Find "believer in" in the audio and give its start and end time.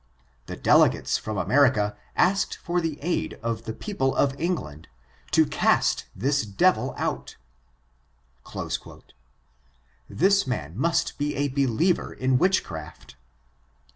11.49-12.39